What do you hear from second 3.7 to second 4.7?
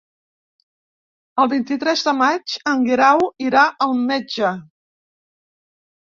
al metge.